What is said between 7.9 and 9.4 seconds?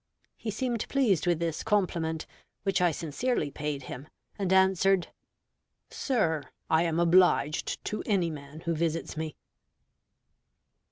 any man who visits me."